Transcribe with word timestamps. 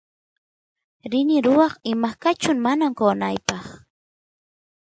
rini 1.11 1.37
ruwaq 1.45 1.73
imaqkachun 1.91 2.57
mana 2.65 2.83
onqonaypaq 2.89 3.65